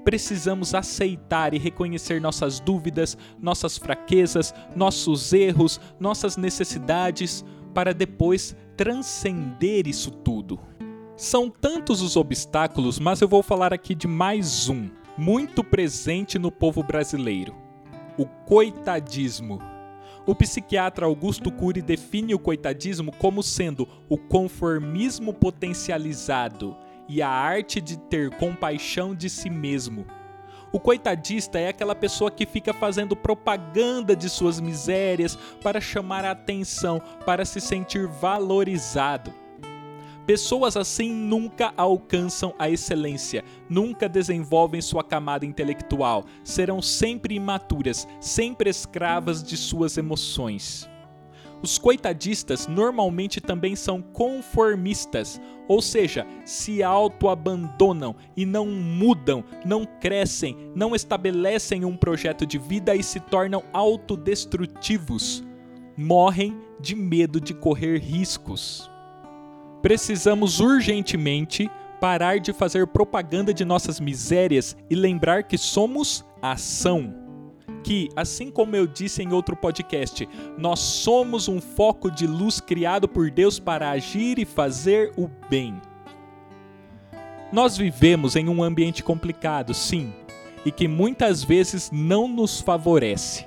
Precisamos 0.04 0.74
aceitar 0.74 1.54
e 1.54 1.58
reconhecer 1.58 2.20
nossas 2.20 2.60
dúvidas, 2.60 3.18
nossas 3.40 3.78
fraquezas, 3.78 4.54
nossos 4.76 5.32
erros, 5.32 5.80
nossas 6.00 6.36
necessidades, 6.36 7.46
para 7.74 7.94
depois 7.94 8.56
transcender 8.76 9.88
isso 9.88 10.12
tudo. 10.12 10.60
São 11.16 11.50
tantos 11.50 12.02
os 12.02 12.16
obstáculos, 12.18 13.00
mas 13.00 13.22
eu 13.22 13.28
vou 13.28 13.42
falar 13.42 13.74
aqui 13.74 13.96
de 13.96 14.08
mais 14.08 14.68
um 14.68 14.90
muito 15.18 15.64
presente 15.64 16.38
no 16.38 16.52
povo 16.52 16.84
brasileiro: 16.84 17.56
o 18.18 18.26
coitadismo. 18.26 19.60
O 20.26 20.34
psiquiatra 20.34 21.06
Augusto 21.06 21.52
Cury 21.52 21.82
define 21.82 22.34
o 22.34 22.40
coitadismo 22.40 23.12
como 23.18 23.44
sendo 23.44 23.88
o 24.08 24.18
conformismo 24.18 25.34
potencializado 25.34 26.78
e 27.08 27.22
a 27.22 27.30
arte 27.30 27.80
de 27.80 27.98
ter 27.98 28.30
compaixão 28.38 29.14
de 29.16 29.30
si 29.30 29.50
mesmo. 29.50 30.06
O 30.72 30.80
coitadista 30.80 31.60
é 31.60 31.68
aquela 31.68 31.94
pessoa 31.94 32.32
que 32.32 32.48
fica 32.48 32.74
fazendo 32.74 33.16
propaganda 33.16 34.16
de 34.16 34.28
suas 34.28 34.60
misérias 34.60 35.38
para 35.62 35.80
chamar 35.80 36.26
a 36.26 36.32
atenção, 36.32 37.00
para 37.26 37.46
se 37.46 37.62
sentir 37.62 38.08
valorizado. 38.08 39.32
Pessoas 40.26 40.78
assim 40.78 41.12
nunca 41.12 41.74
alcançam 41.76 42.56
a 42.58 42.70
excelência, 42.70 43.44
nunca 43.70 44.08
desenvolvem 44.08 44.82
sua 44.82 45.04
camada 45.04 45.46
intelectual, 45.46 46.24
serão 46.44 46.82
sempre 46.82 47.36
imaturas, 47.36 48.08
sempre 48.22 48.70
escravas 48.70 49.44
de 49.44 49.58
suas 49.58 49.98
emoções. 49.98 50.90
Os 51.64 51.78
coitadistas 51.78 52.68
normalmente 52.68 53.40
também 53.40 53.74
são 53.74 54.02
conformistas, 54.02 55.40
ou 55.66 55.82
seja, 55.82 56.28
se 56.44 56.84
autoabandonam 56.84 58.18
e 58.36 58.46
não 58.46 58.66
mudam, 58.66 59.46
não 59.66 59.86
crescem, 59.86 60.58
não 60.76 60.94
estabelecem 60.94 61.86
um 61.86 61.96
projeto 61.96 62.46
de 62.46 62.58
vida 62.58 62.94
e 62.94 63.02
se 63.02 63.22
tornam 63.22 63.64
autodestrutivos. 63.72 65.42
Morrem 65.96 66.60
de 66.82 66.96
medo 66.96 67.40
de 67.40 67.54
correr 67.54 67.98
riscos. 67.98 68.92
Precisamos 69.82 70.60
urgentemente 70.60 71.72
parar 72.02 72.42
de 72.42 72.52
fazer 72.52 72.88
propaganda 72.88 73.54
de 73.54 73.64
nossas 73.64 74.02
misérias 74.02 74.76
e 74.90 74.96
lembrar 74.96 75.44
que 75.44 75.58
somos 75.58 76.26
ação. 76.42 77.23
Que, 77.84 78.10
assim 78.16 78.50
como 78.50 78.76
eu 78.76 78.88
disse 78.88 79.22
em 79.22 79.34
outro 79.34 79.56
podcast, 79.56 80.28
nós 80.58 80.80
somos 80.80 81.48
um 81.48 81.60
foco 81.60 82.10
de 82.10 82.26
luz 82.26 82.62
criado 82.62 83.08
por 83.08 83.30
Deus 83.30 83.60
para 83.60 83.92
agir 83.92 84.40
e 84.40 84.46
fazer 84.46 85.12
o 85.18 85.30
bem. 85.50 85.82
Nós 87.52 87.78
vivemos 87.78 88.36
em 88.36 88.50
um 88.50 88.64
ambiente 88.64 89.04
complicado, 89.04 89.74
sim, 89.74 90.14
e 90.66 90.72
que 90.72 90.88
muitas 90.88 91.44
vezes 91.44 91.92
não 91.92 92.28
nos 92.28 92.62
favorece. 92.62 93.46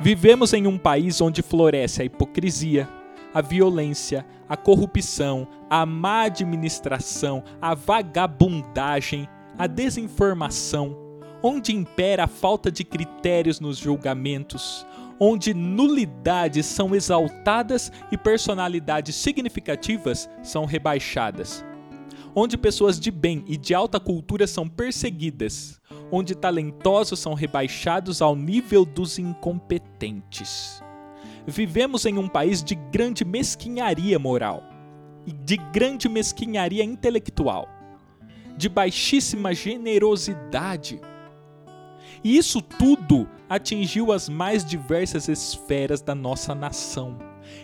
Vivemos 0.00 0.52
em 0.52 0.66
um 0.66 0.76
país 0.76 1.20
onde 1.20 1.40
floresce 1.40 2.02
a 2.02 2.04
hipocrisia, 2.04 2.88
a 3.32 3.40
violência, 3.40 4.26
a 4.48 4.56
corrupção, 4.56 5.46
a 5.70 5.86
má 5.86 6.24
administração, 6.24 7.42
a 7.62 7.74
vagabundagem, 7.74 9.28
a 9.56 9.66
desinformação, 9.66 11.03
onde 11.46 11.76
impera 11.76 12.24
a 12.24 12.26
falta 12.26 12.72
de 12.72 12.82
critérios 12.82 13.60
nos 13.60 13.76
julgamentos, 13.76 14.86
onde 15.20 15.52
nulidades 15.52 16.64
são 16.64 16.94
exaltadas 16.94 17.92
e 18.10 18.16
personalidades 18.16 19.14
significativas 19.14 20.26
são 20.42 20.64
rebaixadas, 20.64 21.62
onde 22.34 22.56
pessoas 22.56 22.98
de 22.98 23.10
bem 23.10 23.44
e 23.46 23.58
de 23.58 23.74
alta 23.74 24.00
cultura 24.00 24.46
são 24.46 24.66
perseguidas, 24.66 25.78
onde 26.10 26.34
talentosos 26.34 27.18
são 27.18 27.34
rebaixados 27.34 28.22
ao 28.22 28.34
nível 28.34 28.82
dos 28.82 29.18
incompetentes. 29.18 30.82
Vivemos 31.46 32.06
em 32.06 32.16
um 32.16 32.26
país 32.26 32.64
de 32.64 32.74
grande 32.74 33.22
mesquinharia 33.22 34.18
moral 34.18 34.62
e 35.26 35.32
de 35.32 35.58
grande 35.58 36.08
mesquinharia 36.08 36.82
intelectual, 36.82 37.68
de 38.56 38.66
baixíssima 38.66 39.52
generosidade. 39.52 41.02
E 42.24 42.38
isso 42.38 42.62
tudo 42.62 43.28
atingiu 43.50 44.10
as 44.10 44.30
mais 44.30 44.64
diversas 44.64 45.28
esferas 45.28 46.00
da 46.00 46.14
nossa 46.14 46.54
nação. 46.54 47.18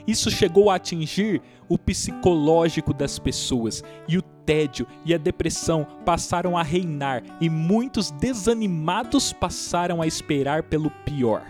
Isso 0.07 0.31
chegou 0.31 0.69
a 0.69 0.75
atingir 0.75 1.41
o 1.67 1.79
psicológico 1.79 2.93
das 2.93 3.19
pessoas 3.19 3.83
e 4.07 4.19
o 4.19 4.23
tédio 4.23 4.87
e 5.05 5.15
a 5.15 5.19
depressão 5.19 5.87
passaram 6.05 6.59
a 6.59 6.63
reinar 6.63 7.23
e 7.41 7.49
muitos 7.49 8.11
desanimados 8.11 9.33
passaram 9.33 10.03
a 10.03 10.07
esperar 10.07 10.65
pelo 10.65 10.91
pior. 11.07 11.43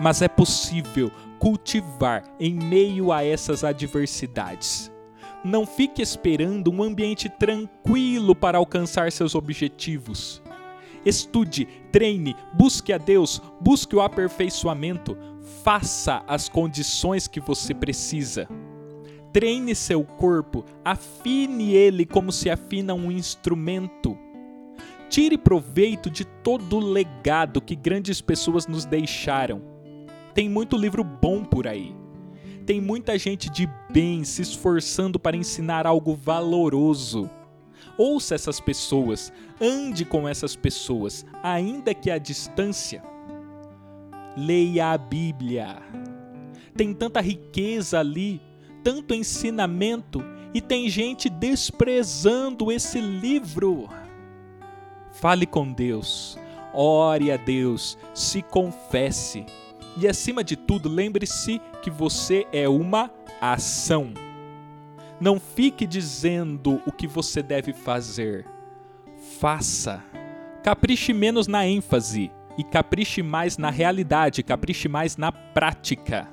Mas 0.00 0.22
é 0.22 0.28
possível 0.28 1.10
cultivar 1.40 2.22
em 2.38 2.54
meio 2.54 3.10
a 3.10 3.24
essas 3.24 3.64
adversidades. 3.64 4.92
Não 5.44 5.66
fique 5.66 6.00
esperando 6.02 6.70
um 6.70 6.82
ambiente 6.82 7.28
tranquilo 7.28 8.34
para 8.34 8.58
alcançar 8.58 9.10
seus 9.10 9.34
objetivos. 9.34 10.42
Estude, 11.08 11.66
treine, 11.90 12.36
busque 12.52 12.92
a 12.92 12.98
Deus, 12.98 13.40
busque 13.62 13.96
o 13.96 14.02
aperfeiçoamento, 14.02 15.16
faça 15.64 16.22
as 16.28 16.50
condições 16.50 17.26
que 17.26 17.40
você 17.40 17.72
precisa. 17.72 18.46
Treine 19.32 19.74
seu 19.74 20.04
corpo, 20.04 20.66
afine 20.84 21.72
ele 21.72 22.04
como 22.04 22.30
se 22.30 22.50
afina 22.50 22.92
um 22.92 23.10
instrumento. 23.10 24.18
Tire 25.08 25.38
proveito 25.38 26.10
de 26.10 26.26
todo 26.26 26.76
o 26.76 26.92
legado 26.92 27.62
que 27.62 27.74
grandes 27.74 28.20
pessoas 28.20 28.66
nos 28.66 28.84
deixaram. 28.84 29.62
Tem 30.34 30.46
muito 30.46 30.76
livro 30.76 31.02
bom 31.02 31.42
por 31.42 31.66
aí. 31.66 31.96
Tem 32.66 32.82
muita 32.82 33.16
gente 33.16 33.48
de 33.48 33.66
bem 33.90 34.24
se 34.24 34.42
esforçando 34.42 35.18
para 35.18 35.38
ensinar 35.38 35.86
algo 35.86 36.14
valoroso. 36.14 37.30
Ouça 37.96 38.34
essas 38.34 38.60
pessoas, 38.60 39.32
ande 39.60 40.04
com 40.04 40.28
essas 40.28 40.54
pessoas, 40.54 41.26
ainda 41.42 41.94
que 41.94 42.10
à 42.10 42.18
distância. 42.18 43.02
Leia 44.36 44.92
a 44.92 44.98
Bíblia. 44.98 45.82
Tem 46.76 46.94
tanta 46.94 47.20
riqueza 47.20 47.98
ali, 47.98 48.40
tanto 48.84 49.14
ensinamento, 49.14 50.22
e 50.54 50.60
tem 50.60 50.88
gente 50.88 51.28
desprezando 51.28 52.70
esse 52.70 53.00
livro. 53.00 53.88
Fale 55.12 55.46
com 55.46 55.72
Deus, 55.72 56.38
ore 56.72 57.32
a 57.32 57.36
Deus, 57.36 57.98
se 58.14 58.42
confesse. 58.42 59.44
E 59.96 60.06
acima 60.06 60.44
de 60.44 60.54
tudo, 60.54 60.88
lembre-se 60.88 61.60
que 61.82 61.90
você 61.90 62.46
é 62.52 62.68
uma 62.68 63.10
ação. 63.40 64.12
Não 65.20 65.40
fique 65.40 65.86
dizendo 65.86 66.80
o 66.86 66.92
que 66.92 67.06
você 67.06 67.42
deve 67.42 67.72
fazer. 67.72 68.46
Faça. 69.40 70.04
Capriche 70.62 71.12
menos 71.12 71.48
na 71.48 71.66
ênfase 71.66 72.30
e 72.56 72.62
capriche 72.62 73.22
mais 73.22 73.58
na 73.58 73.70
realidade, 73.70 74.42
capriche 74.42 74.88
mais 74.88 75.16
na 75.16 75.32
prática. 75.32 76.28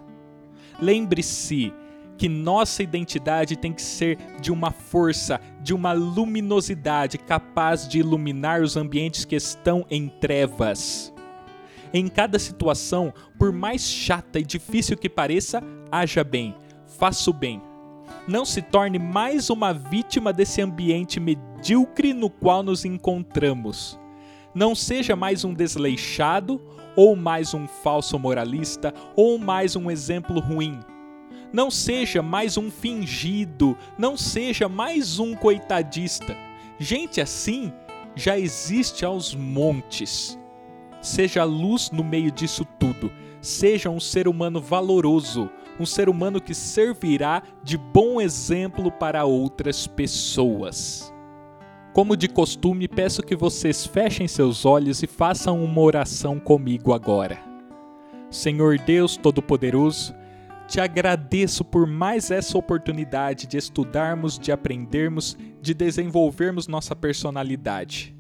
Lembre-se 0.80 1.74
que 2.18 2.30
nossa 2.30 2.84
identidade 2.84 3.56
tem 3.56 3.74
que 3.74 3.82
ser 3.82 4.18
de 4.40 4.52
uma 4.52 4.72
força, 4.72 5.40
de 5.62 5.74
uma 5.74 5.92
luminosidade 5.92 7.18
capaz 7.18 7.88
de 7.88 8.00
iluminar 8.00 8.62
os 8.62 8.78
ambientes 8.78 9.26
que 9.26 9.36
estão 9.36 9.86
em 9.90 10.08
trevas. 10.08 11.14
Em 11.94 12.08
cada 12.08 12.38
situação, 12.38 13.14
por 13.38 13.52
mais 13.52 13.82
chata 13.82 14.40
e 14.40 14.44
difícil 14.44 14.98
que 14.98 15.10
pareça, 15.10 15.62
haja 15.92 16.24
bem, 16.24 16.56
faça 16.98 17.30
o 17.30 17.34
bem, 17.34 17.62
não 18.28 18.46
se 18.46 18.62
torne 18.62 18.98
mais 18.98 19.50
uma 19.50 19.74
vítima 19.74 20.34
desse 20.34 20.62
ambiente 20.62 21.20
medíocre 21.20 22.14
no 22.14 22.30
qual 22.30 22.64
nos 22.64 22.86
encontramos. 22.86 24.00
Não 24.54 24.74
seja 24.74 25.16
mais 25.16 25.44
um 25.44 25.54
desleixado, 25.54 26.62
ou 26.96 27.16
mais 27.16 27.54
um 27.54 27.68
falso 27.68 28.18
moralista, 28.18 28.94
ou 29.16 29.38
mais 29.38 29.76
um 29.76 29.92
exemplo 29.92 30.40
ruim. 30.40 30.80
Não 31.52 31.70
seja 31.70 32.22
mais 32.22 32.58
um 32.58 32.72
fingido, 32.72 33.78
não 33.98 34.18
seja 34.18 34.68
mais 34.68 35.20
um 35.20 35.36
coitadista. 35.36 36.36
Gente 36.80 37.22
assim 37.22 37.72
já 38.16 38.40
existe 38.40 39.06
aos 39.06 39.36
montes. 39.36 40.40
Seja 41.02 41.44
luz 41.44 41.92
no 41.92 42.04
meio 42.04 42.32
disso 42.32 42.66
tudo. 42.80 43.12
Seja 43.42 43.90
um 43.90 44.00
ser 44.00 44.28
humano 44.28 44.60
valoroso, 44.60 45.50
um 45.80 45.86
ser 45.86 46.10
humano 46.10 46.42
que 46.42 46.54
servirá 46.54 47.44
de 47.64 47.78
bom 47.78 48.22
exemplo 48.22 48.92
para 48.92 49.26
outras 49.26 49.88
pessoas. 49.88 51.14
Como 51.94 52.18
de 52.18 52.28
costume, 52.28 52.88
peço 52.88 53.24
que 53.24 53.36
vocês 53.36 53.86
fechem 53.86 54.28
seus 54.28 54.66
olhos 54.66 55.02
e 55.02 55.08
façam 55.08 55.64
uma 55.64 55.82
oração 55.82 56.40
comigo 56.40 56.94
agora. 56.94 57.40
Senhor 58.30 58.78
Deus 58.78 59.16
Todo-Poderoso, 59.16 60.14
te 60.68 60.82
agradeço 60.82 61.64
por 61.64 61.86
mais 61.86 62.32
essa 62.32 62.58
oportunidade 62.58 63.48
de 63.48 63.56
estudarmos, 63.56 64.38
de 64.38 64.52
aprendermos, 64.52 65.38
de 65.62 65.74
desenvolvermos 65.74 66.68
nossa 66.68 66.96
personalidade. 66.96 68.16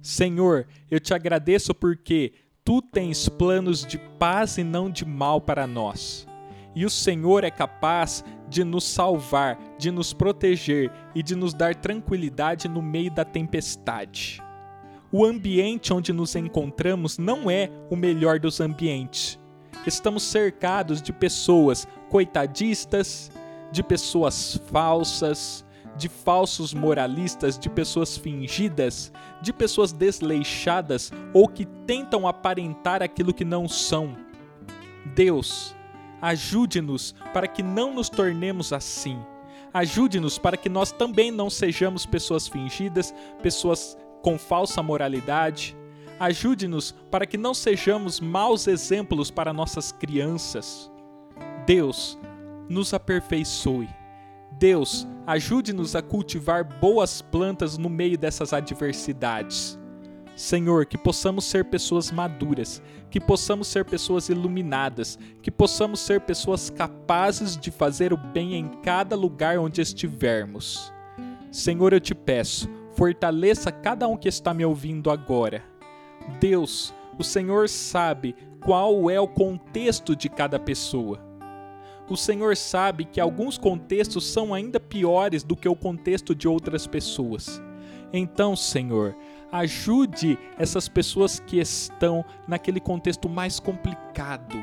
Senhor, 0.00 0.66
eu 0.90 0.98
te 0.98 1.14
agradeço 1.14 1.72
porque 1.74 2.32
tu 2.64 2.82
tens 2.82 3.28
planos 3.28 3.86
de 3.86 3.98
paz 4.18 4.58
e 4.58 4.64
não 4.64 4.90
de 4.90 5.04
mal 5.04 5.40
para 5.40 5.64
nós 5.66 6.26
e 6.74 6.84
o 6.84 6.90
Senhor 6.90 7.44
é 7.44 7.50
capaz 7.50 8.24
de 8.48 8.64
nos 8.64 8.84
salvar, 8.84 9.58
de 9.78 9.90
nos 9.90 10.12
proteger 10.12 10.90
e 11.14 11.22
de 11.22 11.34
nos 11.34 11.54
dar 11.54 11.74
tranquilidade 11.74 12.68
no 12.68 12.82
meio 12.82 13.10
da 13.10 13.24
tempestade. 13.24 14.42
O 15.10 15.24
ambiente 15.24 15.92
onde 15.92 16.12
nos 16.12 16.34
encontramos 16.34 17.18
não 17.18 17.50
é 17.50 17.70
o 17.90 17.96
melhor 17.96 18.38
dos 18.38 18.60
ambientes. 18.60 19.38
Estamos 19.86 20.22
cercados 20.22 21.02
de 21.02 21.12
pessoas 21.12 21.86
coitadistas, 22.08 23.30
de 23.70 23.82
pessoas 23.82 24.60
falsas, 24.66 25.64
de 25.96 26.08
falsos 26.08 26.72
moralistas, 26.72 27.58
de 27.58 27.68
pessoas 27.68 28.16
fingidas, 28.16 29.12
de 29.42 29.52
pessoas 29.52 29.92
desleixadas 29.92 31.12
ou 31.34 31.46
que 31.46 31.66
tentam 31.86 32.26
aparentar 32.26 33.02
aquilo 33.02 33.34
que 33.34 33.44
não 33.44 33.68
são. 33.68 34.16
Deus, 35.14 35.74
Ajude-nos 36.22 37.16
para 37.34 37.48
que 37.48 37.62
não 37.62 37.92
nos 37.92 38.08
tornemos 38.08 38.72
assim. 38.72 39.18
Ajude-nos 39.74 40.38
para 40.38 40.56
que 40.56 40.68
nós 40.68 40.92
também 40.92 41.32
não 41.32 41.50
sejamos 41.50 42.06
pessoas 42.06 42.46
fingidas, 42.46 43.12
pessoas 43.42 43.98
com 44.22 44.38
falsa 44.38 44.80
moralidade. 44.82 45.76
Ajude-nos 46.20 46.92
para 47.10 47.26
que 47.26 47.36
não 47.36 47.52
sejamos 47.52 48.20
maus 48.20 48.68
exemplos 48.68 49.32
para 49.32 49.52
nossas 49.52 49.90
crianças. 49.90 50.88
Deus, 51.66 52.16
nos 52.68 52.94
aperfeiçoe. 52.94 53.88
Deus, 54.52 55.08
ajude-nos 55.26 55.96
a 55.96 56.02
cultivar 56.02 56.62
boas 56.78 57.20
plantas 57.20 57.76
no 57.76 57.88
meio 57.88 58.16
dessas 58.16 58.52
adversidades. 58.52 59.78
Senhor, 60.34 60.86
que 60.86 60.96
possamos 60.96 61.44
ser 61.44 61.66
pessoas 61.66 62.10
maduras, 62.10 62.82
que 63.10 63.20
possamos 63.20 63.68
ser 63.68 63.84
pessoas 63.84 64.28
iluminadas, 64.28 65.18
que 65.42 65.50
possamos 65.50 66.00
ser 66.00 66.22
pessoas 66.22 66.70
capazes 66.70 67.56
de 67.56 67.70
fazer 67.70 68.12
o 68.12 68.16
bem 68.16 68.54
em 68.54 68.68
cada 68.82 69.14
lugar 69.14 69.58
onde 69.58 69.80
estivermos. 69.80 70.92
Senhor, 71.50 71.92
eu 71.92 72.00
te 72.00 72.14
peço, 72.14 72.68
fortaleça 72.94 73.70
cada 73.70 74.08
um 74.08 74.16
que 74.16 74.28
está 74.28 74.54
me 74.54 74.64
ouvindo 74.64 75.10
agora. 75.10 75.62
Deus, 76.40 76.94
o 77.18 77.22
Senhor 77.22 77.68
sabe 77.68 78.34
qual 78.64 79.10
é 79.10 79.20
o 79.20 79.28
contexto 79.28 80.16
de 80.16 80.28
cada 80.28 80.58
pessoa. 80.58 81.20
O 82.08 82.16
Senhor 82.16 82.56
sabe 82.56 83.04
que 83.04 83.20
alguns 83.20 83.56
contextos 83.56 84.26
são 84.26 84.52
ainda 84.52 84.80
piores 84.80 85.42
do 85.42 85.56
que 85.56 85.68
o 85.68 85.76
contexto 85.76 86.34
de 86.34 86.48
outras 86.48 86.86
pessoas. 86.86 87.62
Então, 88.12 88.54
Senhor, 88.54 89.16
ajude 89.52 90.38
essas 90.58 90.88
pessoas 90.88 91.38
que 91.38 91.60
estão 91.60 92.24
naquele 92.48 92.80
contexto 92.80 93.28
mais 93.28 93.60
complicado. 93.60 94.56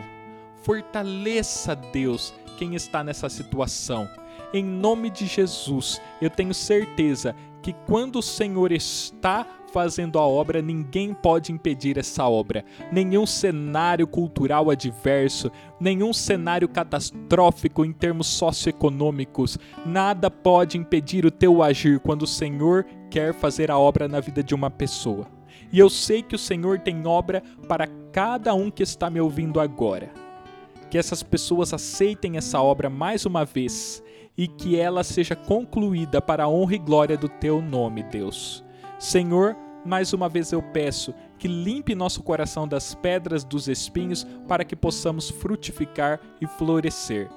Fortaleça, 0.64 1.76
Deus, 1.76 2.34
quem 2.58 2.76
está 2.76 3.04
nessa 3.04 3.30
situação. 3.30 4.10
Em 4.52 4.64
nome 4.64 5.12
de 5.12 5.28
Jesus, 5.28 6.02
eu 6.20 6.30
tenho 6.30 6.54
certeza 6.54 7.36
que 7.62 7.72
quando 7.86 8.18
o 8.18 8.24
Senhor 8.24 8.72
está 8.72 9.46
fazendo 9.70 10.20
a 10.20 10.28
obra, 10.28 10.62
ninguém 10.62 11.14
pode 11.14 11.52
impedir 11.52 11.98
essa 11.98 12.28
obra. 12.28 12.66
Nenhum 12.92 13.26
cenário 13.26 14.06
cultural 14.06 14.70
adverso, 14.70 15.52
nenhum 15.80 16.12
cenário 16.12 16.68
catastrófico 16.68 17.86
em 17.86 17.94
termos 17.94 18.28
socioeconômicos, 18.28 19.58
nada 19.86 20.30
pode 20.30 20.78
impedir 20.78 21.26
o 21.26 21.32
teu 21.32 21.64
agir 21.64 22.00
quando 22.00 22.24
o 22.24 22.28
Senhor 22.28 22.86
quer 23.10 23.34
fazer 23.34 23.72
a 23.72 23.78
obra 23.78 24.08
na 24.08 24.20
vida 24.20 24.44
de 24.44 24.54
uma 24.54 24.70
pessoa. 24.70 25.28
E 25.72 25.80
eu 25.80 25.90
sei 25.90 26.24
que 26.24 26.36
o 26.36 26.40
Senhor 26.40 26.80
tem 26.80 27.06
obra 27.06 27.44
para 27.68 27.88
cada 28.12 28.54
um 28.54 28.72
que 28.72 28.84
está 28.84 29.10
me 29.10 29.22
ouvindo 29.22 29.60
agora. 29.60 30.12
Que 30.90 30.98
essas 30.98 31.22
pessoas 31.22 31.74
aceitem 31.74 32.38
essa 32.38 32.62
obra 32.62 32.90
mais 32.90 33.26
uma 33.26 33.46
vez 33.46 34.04
e 34.36 34.48
que 34.48 34.80
ela 34.80 35.04
seja 35.04 35.36
concluída 35.36 36.22
para 36.22 36.46
a 36.46 36.50
honra 36.50 36.76
e 36.76 36.80
glória 36.80 37.18
do 37.18 37.28
teu 37.28 37.62
nome, 37.62 38.02
Deus. 38.04 38.64
Senhor, 39.00 39.56
mais 39.86 40.12
uma 40.12 40.28
vez 40.28 40.52
eu 40.52 40.62
peço 40.62 41.14
que 41.38 41.48
limpe 41.48 41.96
nosso 41.96 42.22
coração 42.22 42.68
das 42.68 42.94
pedras 42.94 43.46
dos 43.46 43.70
espinhos 43.70 44.28
para 44.46 44.66
que 44.66 44.76
possamos 44.76 45.30
frutificar 45.30 46.20
e 46.42 46.46
florescer. 46.46 47.30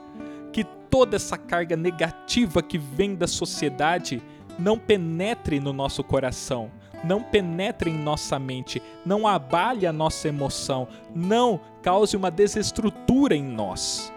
Que 0.52 0.64
toda 0.90 1.14
essa 1.14 1.38
carga 1.38 1.76
negativa 1.76 2.60
que 2.60 2.76
vem 2.76 3.14
da 3.14 3.28
sociedade 3.28 4.20
não 4.58 4.76
penetre 4.76 5.60
no 5.60 5.72
nosso 5.72 6.02
coração, 6.02 6.68
não 7.04 7.22
penetre 7.22 7.90
em 7.90 7.96
nossa 7.96 8.38
mente, 8.40 8.82
não 9.06 9.26
abale 9.26 9.86
a 9.86 9.92
nossa 9.92 10.28
emoção, 10.28 10.88
não 11.14 11.60
cause 11.80 12.16
uma 12.16 12.30
desestrutura 12.30 13.36
em 13.36 13.44
nós. 13.44 14.12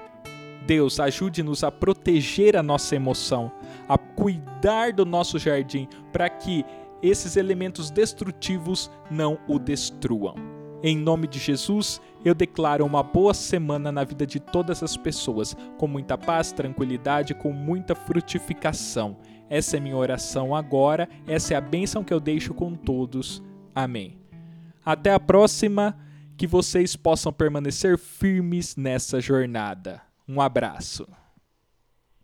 Deus, 0.65 0.99
ajude-nos 0.99 1.63
a 1.63 1.71
proteger 1.71 2.57
a 2.57 2.63
nossa 2.63 2.95
emoção, 2.95 3.51
a 3.87 3.99
cuidar 3.99 4.93
do 4.93 5.05
nosso 5.05 5.37
jardim, 5.37 5.87
para 6.11 6.27
que 6.27 6.65
esses 7.01 7.35
elementos 7.35 7.89
destrutivos 7.91 8.89
não 9.09 9.39
o 9.47 9.59
destruam. 9.59 10.35
Em 10.83 10.97
nome 10.97 11.27
de 11.27 11.39
Jesus, 11.39 11.99
eu 12.23 12.35
declaro 12.35 12.85
uma 12.85 13.01
boa 13.01 13.33
semana 13.33 13.91
na 13.91 14.03
vida 14.03 14.25
de 14.25 14.39
todas 14.39 14.83
as 14.83 14.95
pessoas, 14.95 15.55
com 15.77 15.87
muita 15.87 16.17
paz, 16.17 16.51
tranquilidade, 16.51 17.33
com 17.33 17.51
muita 17.51 17.95
frutificação. 17.95 19.17
Essa 19.49 19.77
é 19.77 19.79
minha 19.79 19.97
oração 19.97 20.55
agora, 20.55 21.09
essa 21.27 21.53
é 21.53 21.57
a 21.57 21.61
bênção 21.61 22.03
que 22.03 22.13
eu 22.13 22.19
deixo 22.19 22.53
com 22.53 22.75
todos. 22.75 23.41
Amém. 23.73 24.17
Até 24.83 25.13
a 25.13 25.19
próxima, 25.19 25.97
que 26.37 26.45
vocês 26.45 26.95
possam 26.95 27.31
permanecer 27.31 27.97
firmes 27.97 28.75
nessa 28.75 29.19
jornada. 29.19 30.01
Um 30.27 30.41
abraço. 30.41 31.07